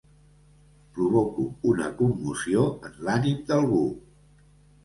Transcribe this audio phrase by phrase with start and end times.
[0.95, 3.87] Provoco una commoció en l'ànim d'algú.